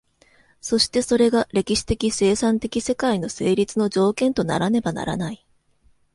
[0.61, 5.45] そしてそれが歴史的生産的世界の成立の条件とならねばならない。